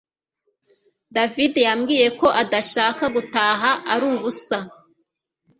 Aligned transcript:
davide 1.15 1.59
yambwiye 1.67 2.07
ko 2.19 2.27
adashaka 2.41 3.03
gutaha 3.15 3.69
ari 3.93 4.05
ubusa 4.13 4.57